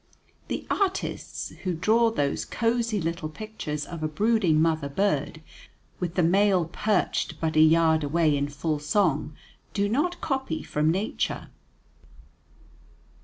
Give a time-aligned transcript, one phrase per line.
[0.47, 5.43] The artists who draw those cozy little pictures of a brooding mother bird,
[5.99, 9.35] with the male perched but a yard away in full song,
[9.75, 11.49] do not copy from nature.